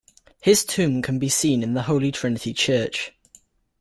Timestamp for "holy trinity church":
1.75-3.11